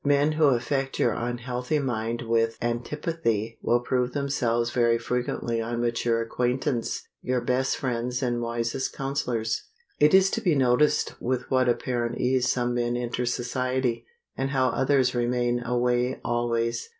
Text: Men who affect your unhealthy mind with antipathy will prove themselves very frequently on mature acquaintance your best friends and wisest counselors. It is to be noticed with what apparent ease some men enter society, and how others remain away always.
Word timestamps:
Men 0.03 0.31
who 0.31 0.45
affect 0.45 0.97
your 0.97 1.13
unhealthy 1.13 1.77
mind 1.77 2.23
with 2.23 2.57
antipathy 2.59 3.59
will 3.61 3.81
prove 3.81 4.13
themselves 4.13 4.71
very 4.71 4.97
frequently 4.97 5.61
on 5.61 5.79
mature 5.79 6.23
acquaintance 6.23 7.07
your 7.21 7.39
best 7.39 7.77
friends 7.77 8.23
and 8.23 8.41
wisest 8.41 8.93
counselors. 8.93 9.61
It 9.99 10.15
is 10.15 10.31
to 10.31 10.41
be 10.41 10.55
noticed 10.55 11.21
with 11.21 11.51
what 11.51 11.69
apparent 11.69 12.17
ease 12.17 12.49
some 12.49 12.73
men 12.73 12.97
enter 12.97 13.27
society, 13.27 14.07
and 14.35 14.49
how 14.49 14.69
others 14.69 15.13
remain 15.13 15.61
away 15.63 16.19
always. 16.25 16.89